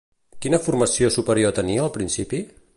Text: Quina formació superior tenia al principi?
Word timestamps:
Quina 0.45 0.59
formació 0.67 1.11
superior 1.17 1.55
tenia 1.61 1.85
al 1.87 1.95
principi? 2.01 2.45